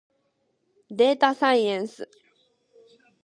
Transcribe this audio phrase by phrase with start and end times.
[0.89, 2.09] でーたさいえんす。